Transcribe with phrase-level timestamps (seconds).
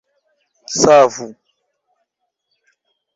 [0.81, 1.27] Savu!